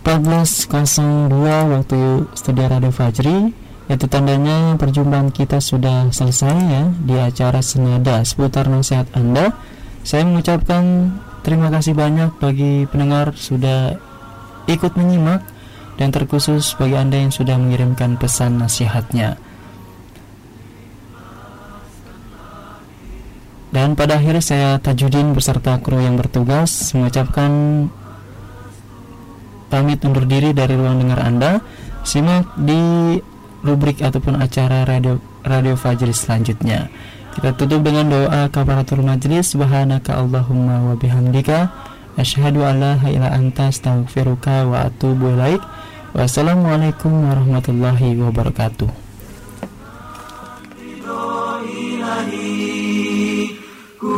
[0.05, 1.29] 14.02
[1.73, 2.01] waktu
[2.37, 9.05] studio Radio Fajri itu tandanya perjumpaan kita sudah selesai ya di acara senada seputar nasihat
[9.13, 9.53] Anda.
[10.01, 11.13] Saya mengucapkan
[11.45, 14.01] terima kasih banyak bagi pendengar sudah
[14.65, 15.45] ikut menyimak
[16.01, 19.37] dan terkhusus bagi Anda yang sudah mengirimkan pesan nasihatnya.
[23.75, 27.51] Dan pada akhirnya saya Tajudin beserta kru yang bertugas mengucapkan
[29.67, 31.59] pamit undur diri dari ruang dengar Anda.
[32.07, 33.19] Simak di
[33.65, 36.93] rubrik ataupun acara radio radio Fajri selanjutnya.
[37.35, 41.73] Kita tutup dengan doa kafaratul majlis subhanaka Allahumma wa bihamdika
[42.15, 45.59] asyhadu alla ilaha anta astaghfiruka wa atubu ilaik.
[46.15, 48.87] Wassalamualaikum warahmatullahi wabarakatuh.
[53.99, 54.15] Ku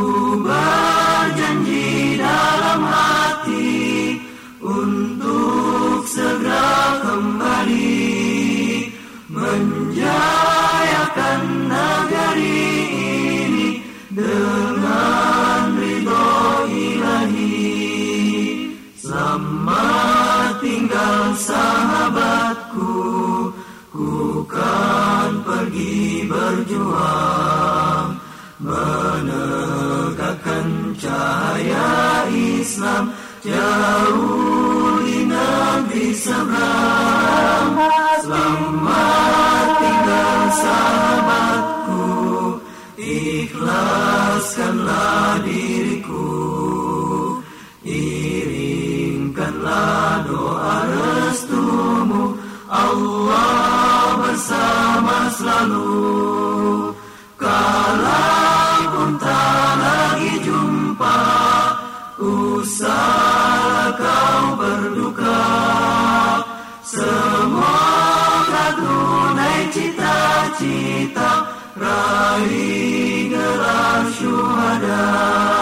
[21.37, 22.97] sahabatku,
[23.93, 28.17] ku kan pergi berjuang
[28.57, 29.37] menegakkan
[30.97, 33.13] cahaya Islam
[33.45, 37.77] jauh di negeri seberang.
[38.25, 42.01] Selamat tinggal sahabatku,
[42.97, 45.86] ikhlaskanlah diriku.
[55.57, 56.93] lalu
[57.37, 61.21] Kalau pun tak lagi jumpa.
[62.17, 65.41] Usah kau berduka.
[66.81, 71.31] Semoga tunai cita-cita.
[71.77, 75.56] Raih gelar syuhada.